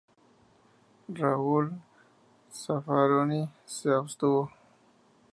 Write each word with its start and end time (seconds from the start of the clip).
Raúl 1.19 1.69
Zaffaroni 2.51 3.47
se 3.67 3.93
abstuvo. 3.93 4.49